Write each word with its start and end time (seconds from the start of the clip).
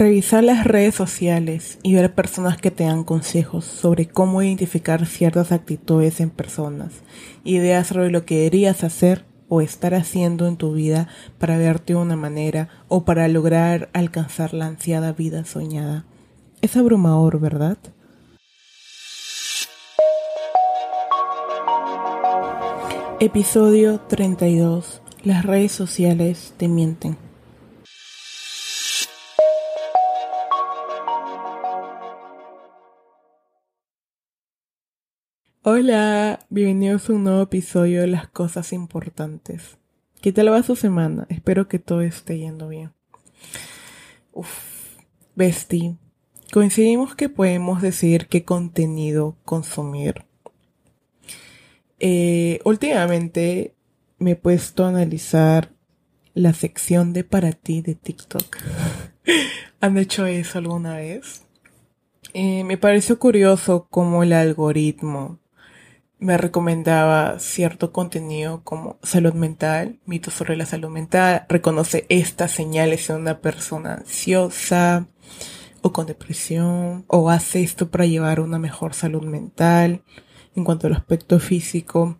Revisar 0.00 0.42
las 0.42 0.64
redes 0.64 0.94
sociales 0.94 1.78
y 1.82 1.94
ver 1.94 2.14
personas 2.14 2.56
que 2.56 2.70
te 2.70 2.84
dan 2.84 3.04
consejos 3.04 3.66
sobre 3.66 4.08
cómo 4.08 4.40
identificar 4.40 5.04
ciertas 5.04 5.52
actitudes 5.52 6.20
en 6.20 6.30
personas, 6.30 7.02
ideas 7.44 7.88
sobre 7.88 8.10
lo 8.10 8.24
que 8.24 8.36
deberías 8.36 8.82
hacer 8.82 9.26
o 9.50 9.60
estar 9.60 9.92
haciendo 9.92 10.48
en 10.48 10.56
tu 10.56 10.72
vida 10.72 11.08
para 11.36 11.58
verte 11.58 11.92
de 11.92 11.98
una 11.98 12.16
manera 12.16 12.70
o 12.88 13.04
para 13.04 13.28
lograr 13.28 13.90
alcanzar 13.92 14.54
la 14.54 14.68
ansiada 14.68 15.12
vida 15.12 15.44
soñada. 15.44 16.06
Es 16.62 16.78
abrumador, 16.78 17.38
¿verdad? 17.38 17.76
Episodio 23.20 24.00
32. 24.08 25.02
Las 25.24 25.44
redes 25.44 25.72
sociales 25.72 26.54
te 26.56 26.68
mienten. 26.68 27.29
Hola, 35.62 36.46
bienvenidos 36.48 37.10
a 37.10 37.12
un 37.12 37.24
nuevo 37.24 37.42
episodio 37.42 38.00
de 38.00 38.06
Las 38.06 38.28
Cosas 38.28 38.72
Importantes. 38.72 39.76
¿Qué 40.22 40.32
tal 40.32 40.50
va 40.50 40.62
su 40.62 40.74
semana? 40.74 41.26
Espero 41.28 41.68
que 41.68 41.78
todo 41.78 42.00
esté 42.00 42.38
yendo 42.38 42.68
bien. 42.68 42.94
Uf, 44.32 44.96
Besti, 45.34 45.98
coincidimos 46.50 47.14
que 47.14 47.28
podemos 47.28 47.82
decidir 47.82 48.26
qué 48.28 48.42
contenido 48.42 49.36
consumir. 49.44 50.24
Eh, 51.98 52.60
últimamente 52.64 53.74
me 54.18 54.30
he 54.30 54.36
puesto 54.36 54.86
a 54.86 54.88
analizar 54.88 55.74
la 56.32 56.54
sección 56.54 57.12
de 57.12 57.22
para 57.22 57.52
ti 57.52 57.82
de 57.82 57.96
TikTok. 57.96 58.56
¿Han 59.82 59.98
hecho 59.98 60.24
eso 60.24 60.56
alguna 60.56 60.96
vez? 60.96 61.44
Eh, 62.32 62.64
me 62.64 62.78
pareció 62.78 63.18
curioso 63.18 63.88
cómo 63.90 64.22
el 64.22 64.32
algoritmo 64.32 65.38
me 66.20 66.36
recomendaba 66.36 67.38
cierto 67.38 67.92
contenido 67.92 68.62
como 68.62 68.98
salud 69.02 69.32
mental, 69.32 69.98
mitos 70.04 70.34
sobre 70.34 70.56
la 70.56 70.66
salud 70.66 70.90
mental, 70.90 71.46
reconoce 71.48 72.04
estas 72.10 72.52
señales 72.52 73.08
en 73.08 73.16
una 73.16 73.40
persona 73.40 73.94
ansiosa 73.94 75.08
o 75.80 75.92
con 75.92 76.06
depresión, 76.06 77.06
o 77.08 77.30
hace 77.30 77.62
esto 77.62 77.90
para 77.90 78.04
llevar 78.04 78.40
una 78.40 78.58
mejor 78.58 78.92
salud 78.92 79.24
mental. 79.24 80.02
En 80.54 80.64
cuanto 80.64 80.86
al 80.86 80.92
aspecto 80.92 81.40
físico, 81.40 82.18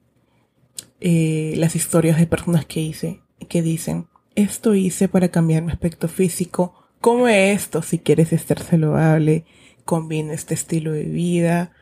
eh, 1.01 1.53
las 1.57 1.77
historias 1.77 2.19
de 2.19 2.27
personas 2.27 2.65
que 2.65 2.81
hice, 2.81 3.21
que 3.49 3.61
dicen, 3.61 4.09
esto 4.35 4.75
hice 4.75 5.09
para 5.09 5.29
cambiar 5.29 5.63
mi 5.63 5.73
aspecto 5.73 6.09
físico, 6.09 6.75
come 7.03 7.53
esto 7.53 7.83
si 7.83 7.99
quieres 7.99 8.33
estar 8.33 8.63
saludable, 8.63 9.45
combina 9.85 10.33
este 10.33 10.55
estilo 10.55 10.93
de 10.93 11.05
vida, 11.05 11.73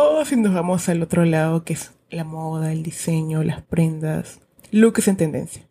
o 0.00 0.24
si 0.24 0.36
nos 0.36 0.54
vamos 0.54 0.88
al 0.88 1.02
otro 1.02 1.24
lado, 1.24 1.64
que 1.64 1.72
es 1.72 1.90
la 2.08 2.22
moda, 2.22 2.70
el 2.70 2.84
diseño, 2.84 3.42
las 3.42 3.62
prendas, 3.62 4.38
looks 4.70 5.08
en 5.08 5.16
tendencia. 5.16 5.68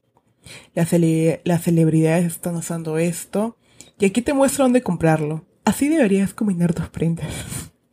Las, 0.74 0.90
celebridades 0.90 2.26
están 2.26 2.58
usando 2.58 2.98
esto 2.98 3.58
y 3.98 4.06
aquí 4.06 4.22
te 4.22 4.34
muestro 4.34 4.66
dónde 4.66 4.84
comprarlo. 4.84 5.46
Así 5.64 5.88
deberías 5.88 6.34
combinar 6.34 6.74
tus 6.74 6.90
prendas. 6.90 7.34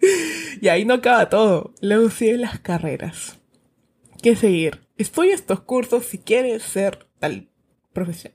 y 0.60 0.66
ahí 0.66 0.84
no 0.84 0.94
acaba 0.94 1.28
todo. 1.28 1.72
Luego 1.80 2.10
siguen 2.10 2.40
las 2.40 2.58
carreras. 2.58 3.38
¿Qué 4.20 4.34
seguir? 4.34 4.88
Estudia 4.98 5.34
estos 5.34 5.60
cursos 5.60 6.04
si 6.04 6.18
quieres 6.18 6.64
ser 6.64 7.06
tal 7.20 7.48
profesión. 7.92 8.34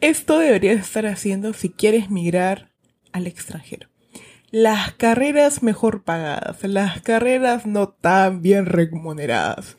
Esto 0.00 0.38
deberías 0.38 0.78
estar 0.78 1.06
haciendo 1.06 1.54
si 1.54 1.70
quieres 1.70 2.10
migrar 2.10 2.74
al 3.12 3.26
extranjero 3.26 3.93
las 4.54 4.92
carreras 4.92 5.64
mejor 5.64 6.04
pagadas, 6.04 6.62
las 6.62 7.02
carreras 7.02 7.66
no 7.66 7.88
tan 7.88 8.40
bien 8.40 8.66
remuneradas. 8.66 9.76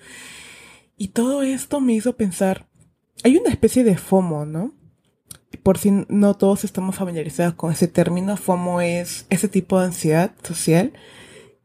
Y 0.98 1.10
todo 1.10 1.44
esto 1.44 1.80
me 1.80 1.94
hizo 1.94 2.18
pensar, 2.18 2.68
hay 3.24 3.38
una 3.38 3.52
especie 3.52 3.86
de 3.86 3.96
FOMO, 3.96 4.46
¿no? 4.46 4.74
Por 5.64 5.78
si 5.78 5.92
no 6.10 6.34
todos 6.34 6.66
estamos 6.66 6.98
familiarizados 6.98 7.54
con 7.54 7.72
ese 7.72 7.88
término, 7.88 8.36
FOMO 8.36 8.82
es 8.82 9.26
ese 9.30 9.48
tipo 9.48 9.80
de 9.80 9.86
ansiedad 9.86 10.32
social 10.44 10.92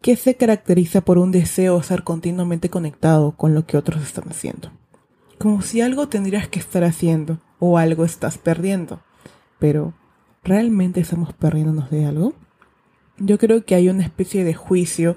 que 0.00 0.14
se 0.14 0.36
caracteriza 0.36 1.00
por 1.00 1.18
un 1.18 1.32
deseo 1.32 1.74
de 1.74 1.80
estar 1.80 2.04
continuamente 2.04 2.70
conectado 2.70 3.32
con 3.32 3.56
lo 3.56 3.66
que 3.66 3.76
otros 3.76 4.04
están 4.04 4.28
haciendo. 4.28 4.70
Como 5.36 5.62
si 5.62 5.80
algo 5.80 6.06
tendrías 6.08 6.46
que 6.46 6.60
estar 6.60 6.84
haciendo 6.84 7.40
o 7.58 7.76
algo 7.76 8.04
estás 8.04 8.38
perdiendo. 8.38 9.02
Pero, 9.58 9.94
¿realmente 10.44 11.00
estamos 11.00 11.32
perdiéndonos 11.32 11.90
de 11.90 12.04
algo? 12.04 12.34
Yo 13.20 13.38
creo 13.38 13.64
que 13.64 13.74
hay 13.74 13.88
una 13.88 14.02
especie 14.02 14.44
de 14.44 14.54
juicio 14.54 15.16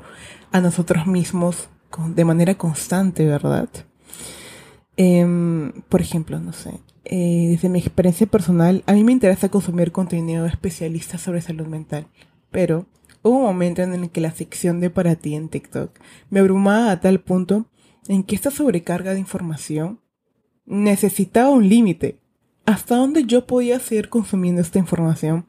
a 0.51 0.61
nosotros 0.61 1.07
mismos 1.07 1.69
de 2.07 2.25
manera 2.25 2.55
constante, 2.55 3.25
¿verdad? 3.25 3.69
Em, 4.97 5.71
por 5.89 6.01
ejemplo, 6.01 6.39
no 6.39 6.53
sé, 6.53 6.79
eh, 7.05 7.47
desde 7.49 7.69
mi 7.69 7.79
experiencia 7.79 8.27
personal, 8.27 8.83
a 8.85 8.93
mí 8.93 9.03
me 9.03 9.11
interesa 9.11 9.49
consumir 9.49 9.91
contenido 9.91 10.43
de 10.43 10.49
especialistas 10.49 11.21
sobre 11.21 11.41
salud 11.41 11.67
mental, 11.67 12.07
pero 12.51 12.85
hubo 13.23 13.37
un 13.37 13.43
momento 13.43 13.81
en 13.81 13.93
el 13.93 14.09
que 14.09 14.21
la 14.21 14.31
sección 14.31 14.79
de 14.79 14.89
para 14.89 15.15
ti 15.15 15.35
en 15.35 15.49
TikTok 15.49 15.91
me 16.29 16.39
abrumaba 16.39 16.91
a 16.91 16.99
tal 16.99 17.19
punto 17.19 17.65
en 18.07 18.23
que 18.23 18.35
esta 18.35 18.51
sobrecarga 18.51 19.13
de 19.13 19.19
información 19.19 19.99
necesitaba 20.65 21.49
un 21.49 21.67
límite. 21.67 22.19
¿Hasta 22.65 22.95
dónde 22.95 23.25
yo 23.25 23.45
podía 23.45 23.79
seguir 23.79 24.09
consumiendo 24.09 24.61
esta 24.61 24.79
información 24.79 25.45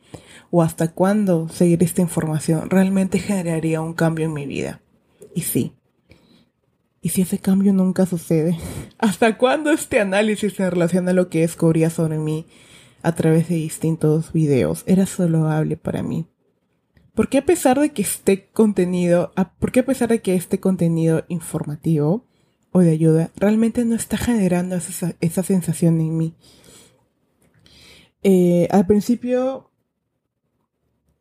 o 0.57 0.63
hasta 0.63 0.93
cuándo 0.93 1.49
seguir 1.49 1.83
esta 1.83 2.01
información 2.01 2.71
realmente 2.71 3.19
generaría 3.19 3.81
un 3.81 3.93
cambio 3.93 4.27
en 4.27 4.33
mi 4.33 4.47
vida. 4.47 4.81
Y 5.35 5.41
sí. 5.41 5.73
¿Y 7.01 7.09
si 7.09 7.23
ese 7.23 7.41
cambio 7.41 7.73
nunca 7.73 8.07
sucede? 8.07 8.57
¿Hasta 8.99 9.37
cuándo 9.37 9.73
este 9.73 9.99
análisis 9.99 10.53
se 10.53 10.71
relaciona 10.71 11.11
a 11.11 11.15
lo 11.15 11.29
que 11.29 11.41
descubría 11.41 11.91
sobre 11.91 12.19
mí 12.19 12.47
a 13.03 13.17
través 13.17 13.49
de 13.49 13.57
distintos 13.57 14.33
videos 14.33 14.85
era 14.87 15.07
saludable 15.07 15.77
para 15.77 16.05
mí? 16.05 16.29
¿Por 17.17 17.29
qué 17.29 17.39
a 17.39 17.45
pesar 17.45 17.81
de 17.81 17.91
que 17.91 18.03
este 18.03 18.47
contenido, 18.47 19.33
por 19.59 19.73
qué 19.73 19.81
a 19.81 19.87
pesar 19.87 20.09
de 20.09 20.23
que 20.23 20.37
este 20.37 20.61
contenido 20.61 21.25
informativo 21.27 22.29
o 22.71 22.79
de 22.79 22.93
ayuda 22.93 23.33
realmente 23.35 23.85
no 23.85 23.97
está 23.97 24.19
generando 24.19 24.77
esa, 24.77 25.17
esa 25.21 25.43
sensación 25.43 26.01
en 26.01 26.17
mí? 26.17 26.35
Eh, 28.25 28.69
al 28.71 28.87
principio 28.87 29.71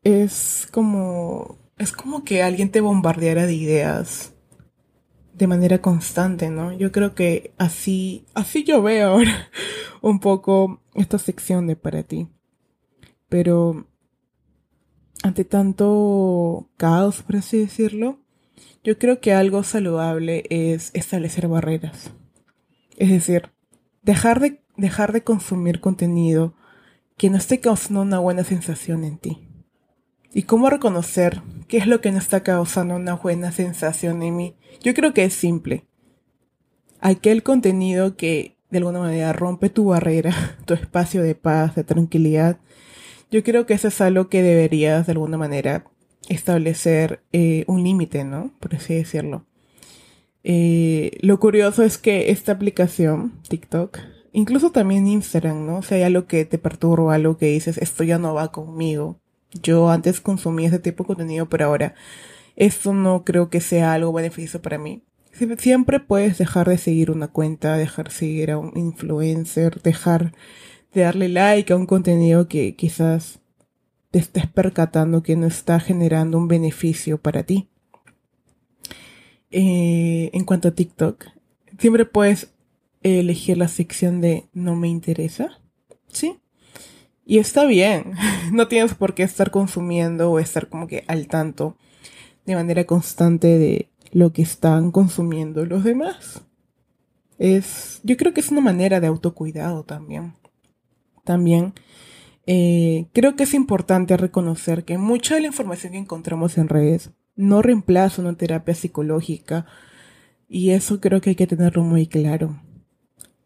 es 0.03 0.67
como, 0.71 1.57
es 1.77 1.91
como 1.91 2.23
que 2.23 2.41
alguien 2.41 2.71
te 2.71 2.79
bombardeara 2.79 3.45
de 3.45 3.53
ideas 3.53 4.33
de 5.33 5.47
manera 5.47 5.81
constante, 5.81 6.49
¿no? 6.49 6.71
Yo 6.71 6.93
creo 6.93 7.13
que 7.13 7.53
así, 7.57 8.25
así 8.33 8.63
yo 8.63 8.81
veo 8.81 9.09
ahora 9.09 9.49
un 10.01 10.19
poco 10.19 10.81
esta 10.95 11.17
sección 11.17 11.67
de 11.67 11.75
para 11.75 12.03
ti. 12.03 12.29
Pero 13.27 13.85
ante 15.23 15.43
tanto 15.43 16.69
caos, 16.77 17.21
por 17.23 17.35
así 17.35 17.57
decirlo, 17.57 18.19
yo 18.83 18.97
creo 18.97 19.19
que 19.19 19.33
algo 19.33 19.63
saludable 19.63 20.45
es 20.49 20.91
establecer 20.93 21.49
barreras. 21.49 22.11
Es 22.95 23.09
decir, 23.09 23.51
dejar 24.03 24.39
de, 24.39 24.61
dejar 24.77 25.11
de 25.11 25.23
consumir 25.23 25.81
contenido 25.81 26.53
que 27.17 27.29
no 27.29 27.37
esté 27.37 27.59
causando 27.59 28.01
una 28.01 28.19
buena 28.19 28.43
sensación 28.43 29.03
en 29.03 29.17
ti. 29.17 29.47
¿Y 30.33 30.43
cómo 30.43 30.69
reconocer 30.69 31.41
qué 31.67 31.77
es 31.77 31.87
lo 31.87 32.01
que 32.01 32.11
no 32.11 32.17
está 32.17 32.41
causando 32.41 32.95
una 32.95 33.15
buena 33.15 33.51
sensación 33.51 34.23
en 34.23 34.35
mí? 34.35 34.55
Yo 34.81 34.93
creo 34.93 35.13
que 35.13 35.25
es 35.25 35.33
simple. 35.33 35.85
Aquel 36.99 37.43
contenido 37.43 38.17
que 38.17 38.57
de 38.71 38.79
alguna 38.79 38.99
manera 38.99 39.31
rompe 39.33 39.69
tu 39.69 39.85
barrera, 39.85 40.57
tu 40.65 40.73
espacio 40.73 41.21
de 41.21 41.35
paz, 41.35 41.75
de 41.75 41.83
tranquilidad. 41.83 42.57
Yo 43.29 43.43
creo 43.43 43.65
que 43.65 43.75
eso 43.75 43.87
es 43.87 44.01
algo 44.01 44.29
que 44.29 44.41
deberías 44.41 45.05
de 45.05 45.11
alguna 45.11 45.37
manera 45.37 45.85
establecer 46.29 47.21
eh, 47.31 47.65
un 47.67 47.83
límite, 47.83 48.23
¿no? 48.23 48.51
Por 48.59 48.75
así 48.75 48.95
decirlo. 48.95 49.45
Eh, 50.43 51.17
lo 51.21 51.39
curioso 51.39 51.83
es 51.83 51.97
que 51.97 52.31
esta 52.31 52.53
aplicación, 52.53 53.39
TikTok, 53.47 53.99
incluso 54.33 54.71
también 54.71 55.07
Instagram, 55.07 55.65
¿no? 55.65 55.81
Si 55.81 55.95
hay 55.95 56.03
algo 56.03 56.25
que 56.27 56.43
te 56.43 56.57
perturba, 56.57 57.15
algo 57.15 57.37
que 57.37 57.45
dices, 57.47 57.77
esto 57.77 58.03
ya 58.03 58.17
no 58.17 58.33
va 58.33 58.51
conmigo, 58.51 59.19
yo 59.61 59.89
antes 59.89 60.19
consumía 60.19 60.67
ese 60.67 60.79
tipo 60.79 61.03
de 61.03 61.07
contenido, 61.07 61.47
pero 61.47 61.65
ahora 61.65 61.95
esto 62.55 62.93
no 62.93 63.23
creo 63.23 63.49
que 63.49 63.61
sea 63.61 63.93
algo 63.93 64.11
beneficioso 64.11 64.61
para 64.61 64.77
mí. 64.77 65.03
Siempre 65.57 65.99
puedes 65.99 66.37
dejar 66.37 66.69
de 66.69 66.77
seguir 66.77 67.09
una 67.09 67.27
cuenta, 67.27 67.75
dejar 67.75 68.09
de 68.09 68.13
seguir 68.13 68.51
a 68.51 68.59
un 68.59 68.77
influencer, 68.77 69.81
dejar 69.81 70.33
de 70.93 71.01
darle 71.01 71.27
like 71.29 71.73
a 71.73 71.75
un 71.75 71.87
contenido 71.87 72.47
que 72.47 72.75
quizás 72.75 73.39
te 74.11 74.19
estés 74.19 74.45
percatando 74.45 75.23
que 75.23 75.35
no 75.35 75.47
está 75.47 75.79
generando 75.79 76.37
un 76.37 76.47
beneficio 76.47 77.17
para 77.17 77.43
ti. 77.43 77.67
Eh, 79.49 80.29
en 80.33 80.45
cuanto 80.45 80.67
a 80.67 80.71
TikTok, 80.71 81.25
siempre 81.79 82.05
puedes 82.05 82.52
elegir 83.03 83.57
la 83.57 83.67
sección 83.67 84.21
de 84.21 84.47
no 84.53 84.75
me 84.75 84.87
interesa, 84.87 85.59
¿sí? 86.07 86.39
Y 87.25 87.37
está 87.39 87.65
bien, 87.65 88.13
no 88.51 88.67
tienes 88.67 88.93
por 88.93 89.13
qué 89.13 89.23
estar 89.23 89.51
consumiendo 89.51 90.31
o 90.31 90.39
estar 90.39 90.67
como 90.67 90.87
que 90.87 91.03
al 91.07 91.27
tanto 91.27 91.77
de 92.45 92.55
manera 92.55 92.85
constante 92.85 93.57
de 93.57 93.89
lo 94.11 94.33
que 94.33 94.41
están 94.41 94.91
consumiendo 94.91 95.65
los 95.65 95.83
demás. 95.83 96.41
Es, 97.39 97.99
yo 98.03 98.15
creo 98.17 98.33
que 98.33 98.41
es 98.41 98.51
una 98.51 98.61
manera 98.61 98.99
de 98.99 99.07
autocuidado 99.07 99.83
también. 99.83 100.33
También 101.23 101.73
eh, 102.45 103.07
creo 103.13 103.35
que 103.35 103.43
es 103.43 103.53
importante 103.53 104.17
reconocer 104.17 104.83
que 104.83 104.97
mucha 104.97 105.35
de 105.35 105.41
la 105.41 105.47
información 105.47 105.93
que 105.93 105.99
encontramos 105.99 106.57
en 106.57 106.69
redes 106.69 107.11
no 107.35 107.61
reemplaza 107.61 108.21
una 108.21 108.35
terapia 108.35 108.75
psicológica 108.75 109.65
y 110.49 110.71
eso 110.71 110.99
creo 110.99 111.21
que 111.21 111.31
hay 111.31 111.35
que 111.35 111.47
tenerlo 111.47 111.83
muy 111.83 112.05
claro. 112.05 112.61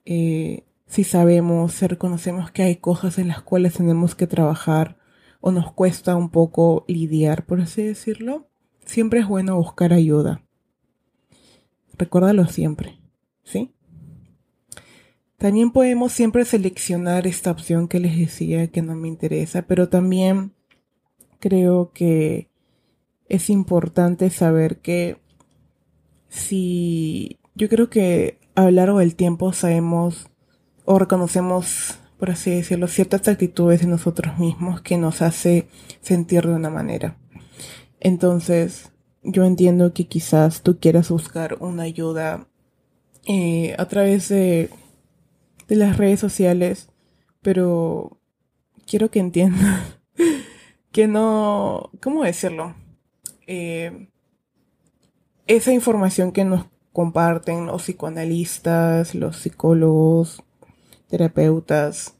Eh, 0.10 0.64
si 0.86 1.04
sabemos, 1.04 1.74
si 1.74 1.86
reconocemos 1.86 2.50
que 2.50 2.64
hay 2.64 2.78
cosas 2.78 3.18
en 3.18 3.28
las 3.28 3.42
cuales 3.42 3.74
tenemos 3.74 4.16
que 4.16 4.26
trabajar 4.26 4.98
o 5.42 5.52
nos 5.52 5.74
cuesta 5.74 6.16
un 6.16 6.30
poco 6.30 6.86
lidiar, 6.88 7.46
por 7.46 7.60
así 7.60 7.84
decirlo, 7.84 8.48
siempre 8.86 9.20
es 9.20 9.28
bueno 9.28 9.58
buscar 9.58 9.92
ayuda. 9.92 10.46
Recuérdalo 11.98 12.48
siempre, 12.48 13.02
¿sí? 13.44 13.74
También 15.38 15.72
podemos 15.72 16.14
siempre 16.14 16.46
seleccionar 16.46 17.28
esta 17.28 17.52
opción 17.52 17.90
que 17.90 18.00
les 18.00 18.18
decía 18.18 18.68
que 18.68 18.82
no 18.82 18.96
me 18.96 19.10
interesa, 19.10 19.64
pero 19.64 19.90
también 19.90 20.54
creo 21.40 21.92
que 21.92 22.50
es 23.28 23.50
importante 23.50 24.30
saber 24.30 24.78
que 24.78 25.18
si 26.30 27.40
yo 27.56 27.68
creo 27.68 27.90
que 27.90 28.40
a 28.58 28.64
lo 28.64 28.72
largo 28.72 28.98
del 28.98 29.16
tiempo 29.16 29.54
sabemos 29.54 30.32
o 30.84 30.98
reconocemos, 30.98 32.00
por 32.18 32.32
así 32.32 32.50
decirlo, 32.50 32.88
ciertas 32.88 33.28
actitudes 33.28 33.82
de 33.82 33.86
nosotros 33.86 34.40
mismos 34.40 34.82
que 34.82 34.98
nos 34.98 35.22
hace 35.22 35.68
sentir 36.02 36.48
de 36.48 36.56
una 36.56 36.72
manera. 36.72 37.20
Entonces, 38.00 38.92
yo 39.22 39.46
entiendo 39.46 39.94
que 39.94 40.08
quizás 40.08 40.64
tú 40.64 40.80
quieras 40.80 41.10
buscar 41.10 41.58
una 41.60 41.84
ayuda 41.84 42.48
eh, 43.28 43.76
a 43.78 43.86
través 43.88 44.28
de, 44.30 44.72
de 45.68 45.76
las 45.76 45.98
redes 45.98 46.20
sociales, 46.20 46.90
pero 47.44 48.18
quiero 48.88 49.12
que 49.12 49.20
entiendas 49.20 50.00
que 50.92 51.08
no, 51.08 51.92
¿cómo 52.02 52.24
decirlo? 52.24 52.74
Eh, 53.46 54.10
esa 55.46 55.72
información 55.74 56.32
que 56.32 56.44
nos 56.44 56.66
comparten 56.98 57.68
los 57.68 57.84
psicoanalistas, 57.84 59.14
los 59.14 59.38
psicólogos, 59.38 60.42
terapeutas, 61.08 62.16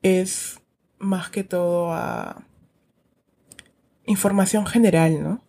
es 0.00 0.60
más 0.98 1.28
que 1.28 1.44
todo 1.44 1.94
información 4.06 4.64
general, 4.64 5.22
¿no? 5.22 5.42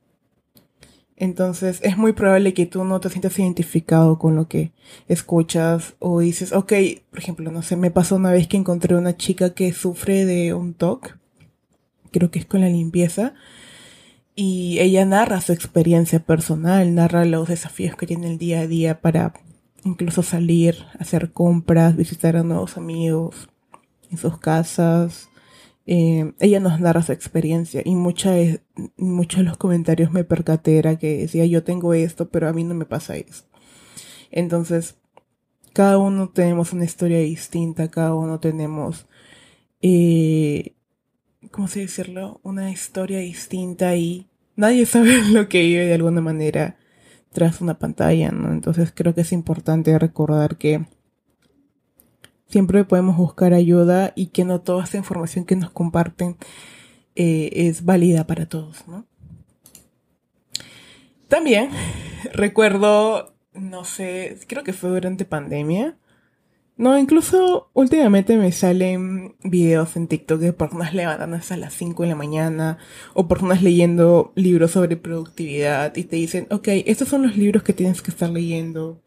Entonces 1.16 1.80
es 1.84 1.96
muy 1.96 2.12
probable 2.12 2.54
que 2.54 2.66
tú 2.66 2.84
no 2.84 3.00
te 3.00 3.08
sientas 3.08 3.40
identificado 3.40 4.20
con 4.20 4.36
lo 4.36 4.50
que 4.50 4.74
escuchas 5.08 5.96
o 6.00 6.20
dices, 6.20 6.52
ok, 6.52 6.74
por 7.12 7.20
ejemplo, 7.20 7.52
no 7.52 7.62
sé, 7.62 7.78
me 7.78 7.92
pasó 7.92 8.18
una 8.18 8.34
vez 8.34 8.50
que 8.50 8.58
encontré 8.58 8.94
una 8.94 9.16
chica 9.16 9.54
que 9.54 9.72
sufre 9.72 10.26
de 10.26 10.54
un 10.54 10.74
TOC, 10.74 11.18
creo 12.12 12.30
que 12.30 12.40
es 12.40 12.46
con 12.46 12.60
la 12.60 12.68
limpieza, 12.68 13.36
y 14.42 14.80
ella 14.80 15.04
narra 15.04 15.42
su 15.42 15.52
experiencia 15.52 16.20
personal, 16.20 16.96
narra 16.96 17.26
los 17.26 17.50
desafíos 17.50 17.98
que 17.98 18.08
tiene 18.08 18.32
el 18.32 18.38
día 18.38 18.62
a 18.62 18.68
día 18.68 19.02
para 19.02 19.34
incluso 19.84 20.24
salir, 20.24 20.78
hacer 20.98 21.34
compras, 21.34 21.98
visitar 21.98 22.38
a 22.38 22.44
nuevos 22.44 22.78
amigos 22.78 23.50
en 24.10 24.18
sus 24.18 24.38
casas. 24.40 25.28
Eh, 25.86 26.32
ella 26.40 26.62
nos 26.62 26.80
narra 26.80 27.02
su 27.02 27.12
experiencia 27.12 27.82
y 27.84 27.96
mucha, 27.96 28.34
muchos 28.96 29.40
de 29.40 29.44
los 29.44 29.58
comentarios 29.58 30.14
me 30.14 30.24
percaté 30.24 30.78
era 30.78 30.98
que 30.98 31.18
decía 31.18 31.46
yo 31.46 31.66
tengo 31.66 31.94
esto, 31.94 32.30
pero 32.30 32.48
a 32.48 32.54
mí 32.54 32.64
no 32.64 32.76
me 32.76 32.86
pasa 32.86 33.18
eso. 33.18 33.44
Entonces, 34.32 34.96
cada 35.74 35.98
uno 35.98 36.30
tenemos 36.30 36.72
una 36.72 36.86
historia 36.86 37.20
distinta, 37.20 37.92
cada 37.92 38.16
uno 38.16 38.40
tenemos, 38.40 39.06
eh, 39.82 40.76
¿cómo 41.52 41.68
se 41.68 41.82
decirlo? 41.82 42.40
Una 42.42 42.72
historia 42.72 43.20
distinta 43.20 43.98
y 43.98 44.29
nadie 44.60 44.86
sabe 44.86 45.24
lo 45.32 45.48
que 45.48 45.62
vive 45.62 45.86
de 45.86 45.94
alguna 45.96 46.22
manera 46.22 46.78
tras 47.32 47.62
una 47.62 47.80
pantalla, 47.80 48.32
¿no? 48.32 48.52
Entonces 48.52 48.92
creo 48.94 49.16
que 49.16 49.22
es 49.22 49.32
importante 49.32 49.98
recordar 49.98 50.58
que 50.58 50.86
siempre 52.48 52.84
podemos 52.84 53.18
buscar 53.18 53.54
ayuda 53.54 54.12
y 54.16 54.28
que 54.28 54.44
no 54.44 54.62
toda 54.62 54.84
esta 54.84 54.98
información 54.98 55.46
que 55.46 55.56
nos 55.56 55.70
comparten 55.70 56.38
eh, 57.16 57.50
es 57.54 57.86
válida 57.86 58.28
para 58.28 58.48
todos, 58.48 58.88
¿no? 58.88 59.06
También 61.28 61.70
recuerdo, 62.34 63.36
no 63.54 63.86
sé, 63.86 64.40
creo 64.48 64.64
que 64.64 64.74
fue 64.74 64.90
durante 64.90 65.24
pandemia, 65.24 65.98
no, 66.80 66.98
incluso 66.98 67.70
últimamente 67.74 68.38
me 68.38 68.54
salen 68.54 69.36
videos 69.44 69.98
en 69.98 70.08
TikTok 70.08 70.40
de 70.40 70.54
personas 70.54 70.94
levantándose 70.94 71.54
a 71.54 71.58
las 71.58 71.74
5 71.74 72.04
de 72.04 72.10
la 72.10 72.16
mañana 72.16 72.78
o 73.14 73.28
personas 73.28 73.62
leyendo 73.62 74.32
libros 74.36 74.72
sobre 74.72 74.96
productividad 74.96 75.94
y 75.98 76.06
te 76.06 76.16
dicen, 76.16 76.48
ok, 76.50 76.70
estos 76.86 77.10
son 77.10 77.24
los 77.24 77.36
libros 77.36 77.64
que 77.64 77.74
tienes 77.74 78.02
que 78.02 78.12
estar 78.12 78.30
leyendo 78.30 79.02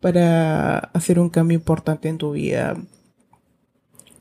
para 0.00 0.78
hacer 0.78 1.20
un 1.20 1.30
cambio 1.30 1.56
importante 1.56 2.08
en 2.08 2.18
tu 2.18 2.32
vida. 2.32 2.76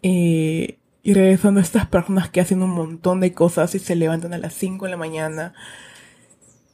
Eh, 0.03 0.77
y 1.01 1.13
regresando 1.15 1.59
a 1.59 1.63
estas 1.63 1.87
personas 1.87 2.29
que 2.29 2.41
hacen 2.41 2.61
un 2.61 2.69
montón 2.69 3.21
de 3.21 3.33
cosas 3.33 3.73
y 3.73 3.79
se 3.79 3.95
levantan 3.95 4.35
a 4.35 4.37
las 4.37 4.53
5 4.53 4.85
de 4.85 4.91
la 4.91 4.97
mañana 4.97 5.55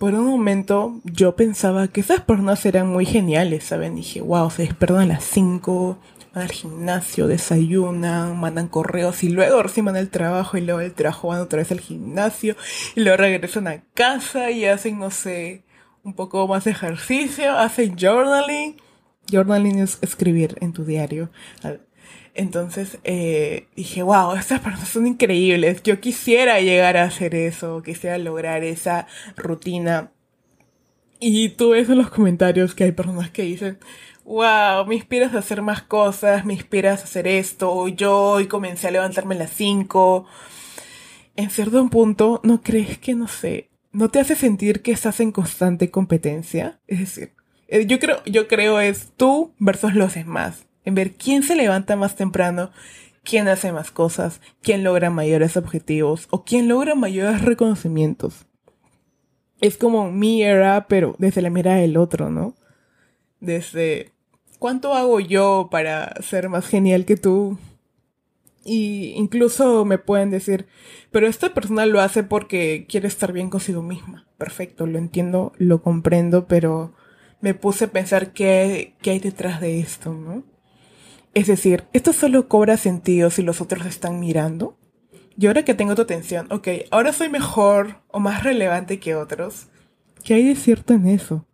por 0.04 0.16
un 0.16 0.26
momento 0.26 1.00
yo 1.06 1.38
pensaba 1.38 1.88
que 1.88 2.02
esas 2.02 2.20
personas 2.20 2.66
eran 2.66 2.90
muy 2.90 3.06
geniales, 3.06 3.64
¿saben? 3.64 3.96
Dije, 3.96 4.20
wow, 4.20 4.52
se 4.52 4.64
despiertan 4.64 5.00
a 5.00 5.06
las 5.06 5.24
5, 5.24 5.98
van 6.34 6.44
al 6.44 6.52
gimnasio, 6.52 7.28
desayunan, 7.28 8.38
mandan 8.38 8.68
correos 8.68 9.24
y 9.24 9.30
luego 9.30 9.64
recién 9.64 9.86
van 9.86 9.96
al 9.96 10.10
trabajo 10.10 10.58
y 10.58 10.62
luego 10.62 10.82
del 10.82 10.92
trabajo 10.92 11.30
van 11.30 11.40
otra 11.40 11.60
vez 11.60 11.72
al 11.72 11.80
gimnasio 11.80 12.58
y 12.98 13.00
luego 13.00 13.16
regresan 13.16 13.70
a 13.70 13.82
casa 13.94 14.52
y 14.52 14.66
hacen, 14.66 15.00
no 15.00 15.10
sé, 15.10 15.64
un 16.04 16.14
poco 16.14 16.50
más 16.50 16.66
de 16.66 16.72
ejercicio, 16.72 17.58
hacen 17.58 17.96
journaling. 17.98 18.76
Journaling 19.32 19.80
es 19.80 20.00
escribir 20.02 20.58
en 20.60 20.74
tu 20.74 20.84
diario. 20.84 21.30
Entonces 22.36 22.98
eh, 23.04 23.68
dije, 23.76 24.02
wow, 24.02 24.34
estas 24.36 24.60
personas 24.62 24.90
son 24.90 25.06
increíbles. 25.08 25.84
Yo 25.84 26.00
quisiera 26.00 26.60
llegar 26.62 26.98
a 26.98 27.04
hacer 27.04 27.36
eso, 27.36 27.84
quisiera 27.84 28.18
lograr 28.18 28.64
esa 28.64 29.08
rutina. 29.36 30.12
Y 31.20 31.50
tú 31.50 31.72
ves 31.72 31.90
en 31.90 32.00
los 32.00 32.10
comentarios 32.10 32.74
que 32.76 32.86
hay 32.86 32.92
personas 32.92 33.30
que 33.30 33.44
dicen, 33.44 33.78
wow, 34.26 34.86
me 34.88 34.96
inspiras 34.96 35.34
a 35.36 35.40
hacer 35.40 35.62
más 35.62 35.84
cosas, 35.84 36.44
me 36.44 36.54
inspiras 36.54 37.02
a 37.02 37.04
hacer 37.04 37.28
esto. 37.28 37.88
Yo 37.88 38.18
hoy 38.20 38.48
comencé 38.48 38.88
a 38.88 38.92
levantarme 38.92 39.36
a 39.36 39.40
las 39.40 39.52
5. 39.52 40.26
En 41.36 41.50
cierto 41.50 41.88
punto, 41.90 42.42
¿no 42.44 42.62
crees 42.62 42.98
que, 42.98 43.16
no 43.16 43.28
sé, 43.28 43.70
no 43.92 44.10
te 44.10 44.20
hace 44.20 44.36
sentir 44.36 44.82
que 44.82 44.92
estás 44.92 45.20
en 45.20 45.32
constante 45.32 45.92
competencia? 45.92 46.80
Es 46.88 47.00
decir, 47.00 47.34
eh, 47.68 47.86
yo 47.86 48.00
creo, 48.00 48.24
yo 48.26 48.48
creo 48.48 48.80
es 48.80 49.14
tú 49.16 49.54
versus 49.60 49.94
los 49.94 50.16
demás 50.16 50.66
en 50.86 50.96
ver 50.96 51.14
quién 51.14 51.44
se 51.44 51.56
levanta 51.56 51.96
más 51.96 52.16
temprano, 52.16 52.72
quién 53.24 53.48
hace 53.48 53.72
más 53.72 53.92
cosas, 53.92 54.42
quién 54.62 54.84
logra 54.84 55.10
mayores 55.10 55.58
objetivos 55.58 56.28
o 56.30 56.44
quién 56.44 56.68
logra 56.68 56.96
mayores 56.96 57.42
reconocimientos. 57.42 58.46
Es 59.62 59.78
como 59.78 60.12
mi 60.12 60.44
era, 60.44 60.88
pero 60.88 61.16
desde 61.20 61.42
la 61.42 61.50
mirada 61.50 61.78
del 61.78 61.98
otro, 61.98 62.30
¿no? 62.30 62.56
Desde 63.40 64.12
cuánto 64.60 64.94
hago 64.94 65.20
yo 65.20 65.70
para 65.72 66.22
ser 66.22 66.50
más 66.50 66.68
genial 66.68 67.06
que 67.06 67.16
tú. 67.16 67.58
Y 68.66 69.14
incluso 69.16 69.84
me 69.84 69.98
pueden 69.98 70.30
decir, 70.30 70.68
pero 71.12 71.28
esta 71.28 71.54
persona 71.54 71.86
lo 71.86 72.00
hace 72.00 72.24
porque 72.24 72.86
quiere 72.88 73.08
estar 73.08 73.34
bien 73.34 73.50
consigo 73.50 73.82
misma. 73.82 74.26
Perfecto, 74.38 74.86
lo 74.86 74.98
entiendo, 74.98 75.52
lo 75.58 75.82
comprendo, 75.82 76.48
pero 76.48 76.94
me 77.42 77.54
puse 77.54 77.86
a 77.86 77.92
pensar 77.92 78.32
qué, 78.32 78.96
qué 79.02 79.12
hay 79.12 79.20
detrás 79.20 79.60
de 79.60 79.80
esto, 79.80 80.14
¿no? 80.14 80.44
Es 81.34 81.48
decir, 81.48 81.86
esto 81.94 82.14
solo 82.14 82.48
cobra 82.48 82.78
sentido 82.78 83.30
si 83.30 83.42
los 83.42 83.60
otros 83.60 83.86
están 83.86 84.20
mirando. 84.20 84.78
Y 85.36 85.48
ahora 85.48 85.66
que 85.66 85.74
tengo 85.74 85.96
tu 85.96 86.04
atención, 86.04 86.46
ok, 86.52 86.68
ahora 86.92 87.12
soy 87.12 87.30
mejor 87.30 88.02
o 88.10 88.20
más 88.20 88.44
relevante 88.44 89.00
que 89.00 89.16
otros. 89.16 89.68
¿Qué 90.24 90.36
hay 90.36 90.44
de 90.44 90.56
cierto 90.56 90.94
en 90.94 91.08
eso? 91.08 91.46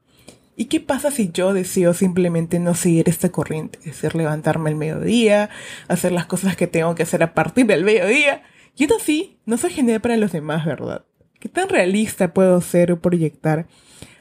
¿Y 0.57 0.65
qué 0.65 0.81
pasa 0.81 1.12
si 1.12 1.31
yo 1.31 1.53
decido 1.53 1.93
simplemente 1.93 2.59
no 2.59 2.75
seguir 2.75 3.07
esta 3.07 3.29
corriente? 3.29 3.79
Es 3.79 3.86
decir, 3.86 4.15
levantarme 4.15 4.69
al 4.69 4.75
mediodía, 4.75 5.50
hacer 5.88 6.12
las 6.12 6.25
cosas 6.25 6.57
que 6.57 6.67
tengo 6.67 6.93
que 6.95 7.03
hacer 7.03 7.24
a 7.24 7.33
partir 7.33 7.65
del 7.65 7.86
mediodía. 7.86 8.43
Y 8.75 8.83
aún 8.83 8.93
así, 9.00 9.38
no 9.45 9.57
soy 9.57 9.71
genial 9.71 10.01
para 10.01 10.17
los 10.17 10.33
demás, 10.33 10.65
¿verdad? 10.65 11.05
¿Qué 11.39 11.48
tan 11.48 11.69
realista 11.69 12.33
puedo 12.33 12.59
ser 12.59 12.91
o 12.91 13.00
proyectar 13.00 13.67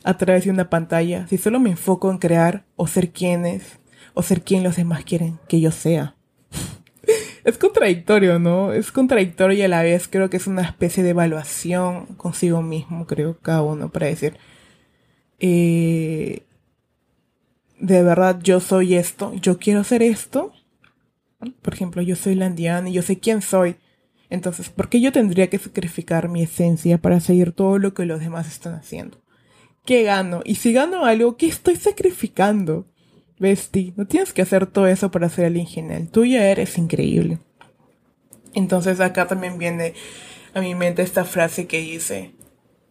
a 0.04 0.16
través 0.16 0.44
de 0.44 0.50
una 0.50 0.70
pantalla 0.70 1.26
si 1.26 1.36
solo 1.36 1.58
me 1.58 1.70
enfoco 1.70 2.12
en 2.12 2.18
crear 2.18 2.64
o 2.76 2.86
ser 2.86 3.10
quienes 3.10 3.77
o 4.18 4.22
ser 4.24 4.42
quien 4.42 4.64
los 4.64 4.74
demás 4.74 5.04
quieren 5.04 5.38
que 5.46 5.60
yo 5.60 5.70
sea. 5.70 6.16
es 7.44 7.56
contradictorio, 7.56 8.40
¿no? 8.40 8.72
Es 8.72 8.90
contradictorio 8.90 9.56
y 9.56 9.62
a 9.62 9.68
la 9.68 9.84
vez 9.84 10.08
creo 10.08 10.28
que 10.28 10.38
es 10.38 10.48
una 10.48 10.62
especie 10.62 11.04
de 11.04 11.10
evaluación 11.10 12.06
consigo 12.16 12.60
mismo, 12.60 13.06
creo, 13.06 13.38
cada 13.38 13.62
uno, 13.62 13.90
para 13.90 14.08
decir, 14.08 14.36
eh, 15.38 16.42
de 17.78 18.02
verdad 18.02 18.40
yo 18.42 18.58
soy 18.58 18.96
esto, 18.96 19.34
yo 19.34 19.60
quiero 19.60 19.84
ser 19.84 20.02
esto. 20.02 20.52
Por 21.62 21.72
ejemplo, 21.72 22.02
yo 22.02 22.16
soy 22.16 22.34
Landian 22.34 22.88
y 22.88 22.94
yo 22.94 23.02
sé 23.02 23.20
quién 23.20 23.40
soy. 23.40 23.76
Entonces, 24.30 24.68
¿por 24.68 24.88
qué 24.88 25.00
yo 25.00 25.12
tendría 25.12 25.48
que 25.48 25.58
sacrificar 25.58 26.28
mi 26.28 26.42
esencia 26.42 26.98
para 26.98 27.20
seguir 27.20 27.52
todo 27.52 27.78
lo 27.78 27.94
que 27.94 28.04
los 28.04 28.18
demás 28.18 28.48
están 28.48 28.74
haciendo? 28.74 29.22
¿Qué 29.84 30.02
gano? 30.02 30.42
Y 30.44 30.56
si 30.56 30.72
gano 30.72 31.04
algo, 31.04 31.36
¿qué 31.36 31.46
estoy 31.46 31.76
sacrificando? 31.76 32.88
Besti, 33.38 33.94
no 33.96 34.06
tienes 34.06 34.32
que 34.32 34.42
hacer 34.42 34.66
todo 34.66 34.86
eso 34.86 35.10
para 35.10 35.28
ser 35.28 35.46
alguien 35.46 35.66
genial. 35.66 36.08
Tú 36.08 36.24
ya 36.24 36.48
eres 36.50 36.76
increíble. 36.78 37.38
Entonces 38.54 39.00
acá 39.00 39.26
también 39.26 39.58
viene 39.58 39.94
a 40.54 40.60
mi 40.60 40.74
mente 40.74 41.02
esta 41.02 41.24
frase 41.24 41.66
que 41.66 41.78
dice, 41.78 42.32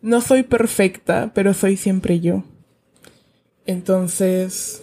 no 0.01 0.21
soy 0.21 0.43
perfecta, 0.43 1.31
pero 1.33 1.53
soy 1.53 1.75
siempre 1.75 2.19
yo. 2.19 2.43
Entonces, 3.65 4.81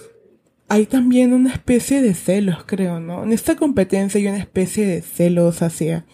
hay 0.69 0.87
también 0.87 1.33
una 1.33 1.53
especie 1.53 2.03
de 2.03 2.15
celos, 2.15 2.65
creo, 2.67 3.01
¿no? 3.01 3.25
En 3.25 3.33
esta 3.33 3.57
competencia 3.57 4.19
hay 4.19 4.27
una 4.27 4.39
especie 4.39 4.87
de 4.87 5.01
celos 5.01 5.63
hacia, 5.63 6.05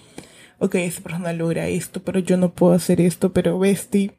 ok, 0.58 0.76
esa 0.76 1.02
persona 1.02 1.32
logra 1.32 1.66
esto, 1.66 2.02
pero 2.02 2.20
yo 2.20 2.36
no 2.36 2.54
puedo 2.54 2.74
hacer 2.74 3.00
esto, 3.00 3.32
pero 3.32 3.58
Besti, 3.58 4.12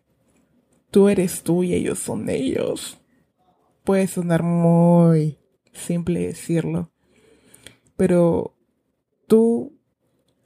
tú 0.89 1.07
eres 1.07 1.43
tú 1.43 1.63
y 1.63 1.73
ellos 1.73 1.99
son 1.99 2.29
ellos 2.29 3.00
puede 3.83 4.07
sonar 4.07 4.43
muy 4.43 5.39
simple 5.73 6.27
decirlo, 6.27 6.91
pero 7.97 8.55
tú, 9.27 9.77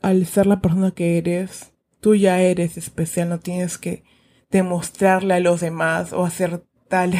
al 0.01 0.25
ser 0.25 0.45
la 0.45 0.61
persona 0.61 0.91
que 0.91 1.17
eres, 1.17 1.73
tú 1.99 2.15
ya 2.15 2.41
eres 2.41 2.77
especial, 2.77 3.29
no 3.29 3.39
tienes 3.39 3.77
que 3.77 4.03
demostrarle 4.51 5.33
a 5.33 5.39
los 5.39 5.61
demás 5.61 6.13
o 6.13 6.25
hacer 6.25 6.63
tal 6.87 7.13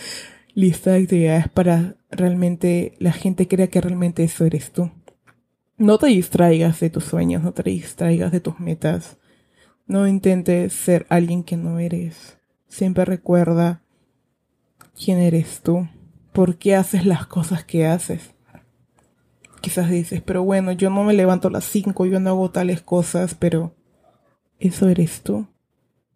lista 0.54 0.92
de 0.92 1.02
actividades 1.02 1.48
para 1.48 1.96
realmente 2.10 2.94
la 2.98 3.12
gente 3.12 3.48
crea 3.48 3.68
que 3.68 3.80
realmente 3.80 4.24
eso 4.24 4.44
eres 4.44 4.72
tú. 4.72 4.90
No 5.78 5.98
te 5.98 6.06
distraigas 6.06 6.80
de 6.80 6.90
tus 6.90 7.04
sueños, 7.04 7.42
no 7.42 7.52
te 7.52 7.62
distraigas 7.62 8.32
de 8.32 8.40
tus 8.40 8.58
metas. 8.60 9.18
No 9.86 10.06
intentes 10.06 10.72
ser 10.72 11.06
alguien 11.10 11.44
que 11.44 11.56
no 11.56 11.78
eres. 11.78 12.38
Siempre 12.66 13.04
recuerda 13.04 13.82
quién 14.96 15.18
eres 15.18 15.60
tú, 15.62 15.88
por 16.32 16.56
qué 16.56 16.74
haces 16.74 17.06
las 17.06 17.26
cosas 17.26 17.64
que 17.64 17.86
haces. 17.86 18.34
Quizás 19.60 19.90
dices, 19.90 20.22
pero 20.22 20.42
bueno, 20.42 20.72
yo 20.72 20.90
no 20.90 21.04
me 21.04 21.14
levanto 21.14 21.48
a 21.48 21.50
las 21.50 21.64
5, 21.64 22.06
yo 22.06 22.20
no 22.20 22.30
hago 22.30 22.50
tales 22.50 22.82
cosas, 22.82 23.34
pero 23.34 23.74
eso 24.58 24.88
eres 24.88 25.22
tú. 25.22 25.46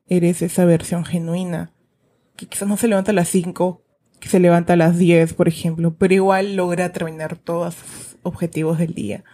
Eres 0.06 0.42
esa 0.42 0.64
versión 0.64 1.04
genuina, 1.04 1.72
que 2.36 2.46
quizás 2.46 2.68
no 2.68 2.76
se 2.76 2.88
levanta 2.88 3.12
a 3.12 3.14
las 3.14 3.28
5, 3.28 3.82
que 4.18 4.28
se 4.28 4.40
levanta 4.40 4.72
a 4.72 4.76
las 4.76 4.98
10, 4.98 5.34
por 5.34 5.48
ejemplo, 5.48 5.94
pero 5.96 6.14
igual 6.14 6.56
logra 6.56 6.92
terminar 6.92 7.36
todos 7.36 7.74
sus 7.74 8.16
objetivos 8.22 8.78
del 8.78 8.94
día. 8.94 9.24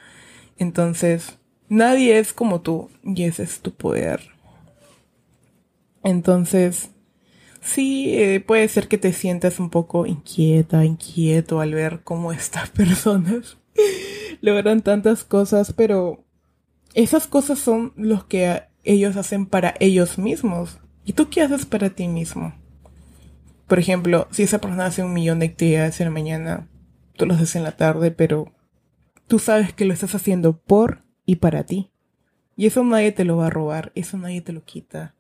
Entonces, 0.59 1.39
nadie 1.69 2.19
es 2.19 2.33
como 2.33 2.61
tú 2.61 2.91
y 3.03 3.25
ese 3.25 3.43
es 3.43 3.61
tu 3.61 3.73
poder. 3.73 4.21
Entonces, 6.03 6.91
Sí, 7.67 8.15
eh, 8.17 8.39
puede 8.39 8.69
ser 8.69 8.87
que 8.87 8.97
te 8.97 9.13
sientas 9.13 9.59
un 9.59 9.71
poco 9.71 10.07
inquieta, 10.07 10.85
inquieto 10.85 11.61
al 11.61 11.75
ver 11.75 12.03
cómo 12.05 12.33
estas 12.33 12.71
personas 12.71 13.59
logran 14.41 14.83
tantas 14.83 15.25
cosas, 15.25 15.73
pero 15.73 16.25
esas 16.95 17.27
cosas 17.27 17.59
son 17.59 17.93
los 17.97 18.25
que 18.25 18.63
ellos 18.85 19.17
hacen 19.17 19.47
para 19.47 19.75
ellos 19.81 20.17
mismos. 20.17 20.79
¿Y 21.05 21.15
tú 21.15 21.29
qué 21.29 21.43
haces 21.43 21.67
para 21.67 21.91
ti 21.91 22.07
mismo? 22.07 22.55
Por 23.67 23.81
ejemplo, 23.81 24.29
si 24.31 24.45
esa 24.45 24.61
persona 24.61 24.87
hace 24.87 25.03
un 25.03 25.13
millón 25.13 25.41
de 25.41 25.47
actividades 25.47 26.01
en 26.01 26.07
la 26.07 26.13
mañana, 26.13 26.69
tú 27.17 27.27
lo 27.27 27.35
haces 27.35 27.57
en 27.57 27.65
la 27.65 27.77
tarde, 27.77 28.13
pero 28.13 28.53
tú 29.27 29.41
sabes 29.41 29.73
que 29.73 29.85
lo 29.85 29.93
estás 29.93 30.15
haciendo 30.15 30.57
por 30.57 31.03
y 31.25 31.37
para 31.37 31.65
ti. 31.67 31.91
Y 32.57 32.67
eso 32.67 32.85
nadie 32.85 33.11
te 33.11 33.25
lo 33.25 33.37
va 33.37 33.49
a 33.49 33.51
robar, 33.51 33.91
eso 33.97 34.17
nadie 34.19 34.41
te 34.41 34.53
lo 34.53 34.65
quita. 34.65 35.16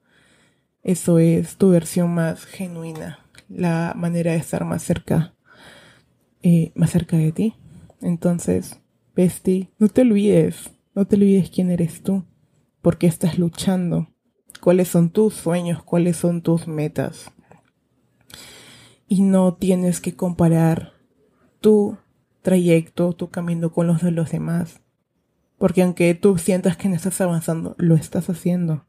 Eso 0.86 1.18
es 1.18 1.56
tu 1.56 1.70
versión 1.70 2.14
más 2.14 2.44
genuina, 2.44 3.18
la 3.48 3.92
manera 3.96 4.30
de 4.30 4.36
estar 4.36 4.64
más 4.64 4.84
cerca, 4.84 5.34
eh, 6.44 6.70
más 6.76 6.90
cerca 6.90 7.16
de 7.16 7.32
ti. 7.32 7.54
Entonces, 8.00 8.80
Besti, 9.16 9.70
no 9.80 9.88
te 9.88 10.02
olvides, 10.02 10.70
no 10.94 11.04
te 11.04 11.16
olvides 11.16 11.50
quién 11.50 11.72
eres 11.72 12.04
tú, 12.04 12.24
por 12.82 12.98
qué 12.98 13.08
estás 13.08 13.36
luchando, 13.36 14.10
cuáles 14.60 14.86
son 14.86 15.10
tus 15.10 15.34
sueños, 15.34 15.82
cuáles 15.82 16.18
son 16.18 16.40
tus 16.40 16.68
metas. 16.68 17.32
Y 19.08 19.22
no 19.22 19.54
tienes 19.54 20.00
que 20.00 20.14
comparar 20.14 20.92
tu 21.60 21.98
trayecto, 22.42 23.12
tu 23.12 23.30
camino 23.30 23.72
con 23.72 23.88
los 23.88 24.02
de 24.02 24.12
los 24.12 24.30
demás. 24.30 24.82
Porque 25.58 25.82
aunque 25.82 26.14
tú 26.14 26.38
sientas 26.38 26.76
que 26.76 26.88
no 26.88 26.94
estás 26.94 27.20
avanzando, 27.20 27.74
lo 27.76 27.96
estás 27.96 28.30
haciendo. 28.30 28.85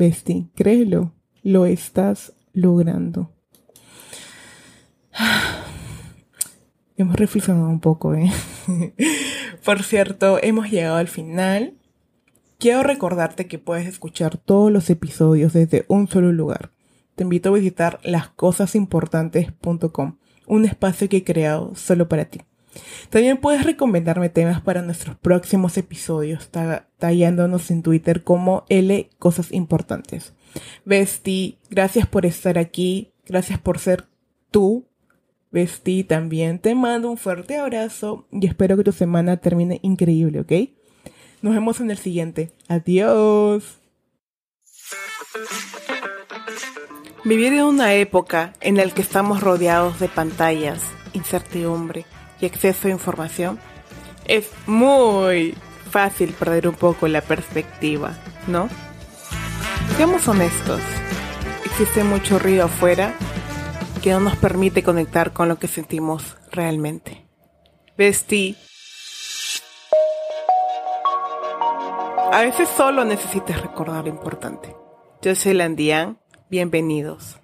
Besti, 0.00 0.50
créelo, 0.56 1.12
lo 1.42 1.66
estás 1.66 2.32
logrando. 2.54 3.30
Hemos 6.96 7.16
reflexionado 7.16 7.68
un 7.68 7.80
poco, 7.80 8.14
¿eh? 8.14 8.32
Por 9.64 9.82
cierto, 9.82 10.38
hemos 10.42 10.70
llegado 10.70 10.96
al 10.96 11.08
final. 11.08 11.74
Quiero 12.58 12.82
recordarte 12.82 13.46
que 13.46 13.58
puedes 13.58 13.86
escuchar 13.86 14.38
todos 14.38 14.72
los 14.72 14.88
episodios 14.88 15.52
desde 15.52 15.84
un 15.88 16.08
solo 16.08 16.32
lugar. 16.32 16.72
Te 17.14 17.24
invito 17.24 17.50
a 17.50 17.52
visitar 17.52 18.00
lascosasimportantes.com, 18.02 20.16
un 20.46 20.64
espacio 20.64 21.10
que 21.10 21.18
he 21.18 21.24
creado 21.24 21.74
solo 21.74 22.08
para 22.08 22.24
ti. 22.24 22.40
También 23.08 23.38
puedes 23.38 23.64
recomendarme 23.64 24.28
temas 24.28 24.60
para 24.60 24.82
nuestros 24.82 25.16
próximos 25.16 25.76
episodios, 25.76 26.50
tallándonos 26.98 27.70
en 27.70 27.82
Twitter 27.82 28.22
como 28.22 28.64
L 28.68 29.10
Cosas 29.18 29.52
Importantes. 29.52 30.32
Besti, 30.84 31.58
gracias 31.70 32.06
por 32.06 32.26
estar 32.26 32.58
aquí, 32.58 33.12
gracias 33.26 33.58
por 33.58 33.78
ser 33.78 34.06
tú. 34.50 34.86
Besti, 35.50 36.04
también 36.04 36.60
te 36.60 36.74
mando 36.74 37.10
un 37.10 37.18
fuerte 37.18 37.58
abrazo 37.58 38.26
y 38.30 38.46
espero 38.46 38.76
que 38.76 38.84
tu 38.84 38.92
semana 38.92 39.38
termine 39.38 39.80
increíble, 39.82 40.40
¿ok? 40.40 40.52
Nos 41.42 41.54
vemos 41.54 41.80
en 41.80 41.90
el 41.90 41.98
siguiente. 41.98 42.52
Adiós. 42.68 43.78
Vivir 47.24 47.52
en 47.52 47.62
una 47.62 47.94
época 47.94 48.52
en 48.60 48.76
la 48.76 48.88
que 48.90 49.02
estamos 49.02 49.40
rodeados 49.40 49.98
de 50.00 50.08
pantallas, 50.08 50.82
incertidumbre, 51.12 52.06
y 52.40 52.46
exceso 52.46 52.88
de 52.88 52.94
información, 52.94 53.58
es 54.26 54.50
muy 54.66 55.54
fácil 55.90 56.32
perder 56.32 56.68
un 56.68 56.74
poco 56.74 57.08
la 57.08 57.20
perspectiva, 57.20 58.16
¿no? 58.46 58.68
Seamos 59.96 60.26
honestos, 60.28 60.80
existe 61.64 62.04
mucho 62.04 62.38
ruido 62.38 62.64
afuera 62.64 63.14
que 64.02 64.12
no 64.12 64.20
nos 64.20 64.36
permite 64.36 64.82
conectar 64.82 65.32
con 65.32 65.48
lo 65.48 65.58
que 65.58 65.68
sentimos 65.68 66.36
realmente. 66.50 67.26
Besti. 67.98 68.56
A 72.32 72.40
veces 72.40 72.68
solo 72.68 73.04
necesitas 73.04 73.60
recordar 73.60 74.04
lo 74.04 74.10
importante. 74.10 74.74
Yo 75.20 75.34
soy 75.34 75.52
Landian, 75.52 76.18
bienvenidos. 76.48 77.38